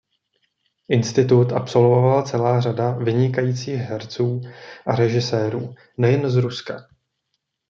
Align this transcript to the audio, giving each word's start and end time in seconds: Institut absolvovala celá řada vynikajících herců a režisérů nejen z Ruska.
Institut 0.89 1.51
absolvovala 1.53 2.23
celá 2.23 2.61
řada 2.61 2.91
vynikajících 2.91 3.75
herců 3.75 4.41
a 4.87 4.95
režisérů 4.95 5.75
nejen 5.97 6.29
z 6.29 6.35
Ruska. 6.35 6.87